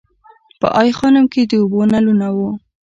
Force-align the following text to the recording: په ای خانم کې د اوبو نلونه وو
په 0.59 0.67
ای 0.81 0.89
خانم 0.97 1.25
کې 1.33 1.41
د 1.45 1.51
اوبو 1.61 1.81
نلونه 1.93 2.27
وو 2.35 2.49